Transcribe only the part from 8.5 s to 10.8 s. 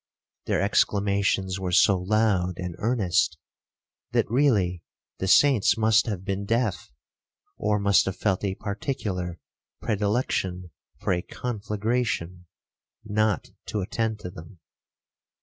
particular predilection